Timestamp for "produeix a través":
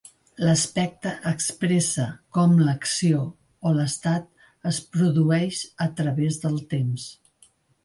4.97-6.45